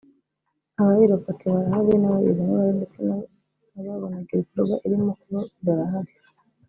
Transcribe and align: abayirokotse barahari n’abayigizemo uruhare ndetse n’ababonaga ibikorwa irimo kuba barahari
abayirokotse 0.79 1.45
barahari 1.53 1.89
n’abayigizemo 1.97 2.49
uruhare 2.51 2.73
ndetse 2.79 2.97
n’ababonaga 3.73 4.29
ibikorwa 4.35 4.75
irimo 4.85 5.11
kuba 5.21 5.39
barahari 5.65 6.13